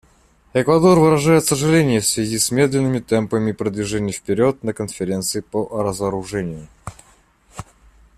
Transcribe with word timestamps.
Эквадор 0.53 0.97
выражает 0.97 1.45
сожаление 1.45 1.99
в 1.99 2.07
связи 2.07 2.39
с 2.39 2.49
медленными 2.49 2.97
темпами 2.97 3.51
продвижения 3.51 4.11
вперед 4.11 4.63
на 4.63 4.73
Конференции 4.73 5.41
по 5.41 5.67
разоружению. 5.83 6.65